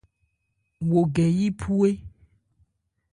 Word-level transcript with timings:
Wo 0.89 0.99
gɛ 1.15 1.25
yí 1.37 1.47
phu 1.59 1.73
é. 1.89 1.91